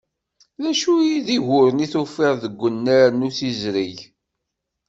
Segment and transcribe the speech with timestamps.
[0.61, 3.97] D acu i d uguren i d-tufiḍ deg unnar n usizreg?